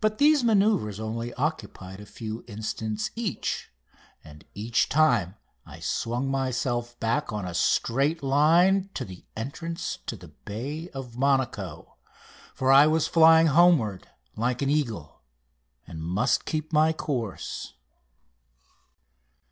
But 0.00 0.18
these 0.18 0.44
manoeuvres 0.44 1.00
only 1.00 1.34
occupied 1.34 1.98
a 1.98 2.06
few 2.06 2.44
instants 2.46 3.10
each, 3.16 3.68
and 4.22 4.44
each 4.54 4.88
time 4.88 5.34
I 5.66 5.80
swung 5.80 6.30
myself 6.30 6.96
back 7.00 7.32
on 7.32 7.44
a 7.44 7.52
straight 7.52 8.22
line 8.22 8.90
to 8.94 9.04
the 9.04 9.24
entrance 9.34 9.98
to 10.06 10.14
the 10.14 10.28
bay 10.28 10.88
of 10.90 11.16
Monaco, 11.18 11.96
for 12.54 12.70
I 12.70 12.86
was 12.86 13.08
flying 13.08 13.48
homeward 13.48 14.08
like 14.36 14.62
an 14.62 14.70
eagle, 14.70 15.22
and 15.84 16.00
must 16.00 16.44
keep 16.44 16.72
my 16.72 16.92
course. 16.92 17.74